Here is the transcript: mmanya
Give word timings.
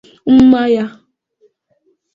mmanya 0.35 0.85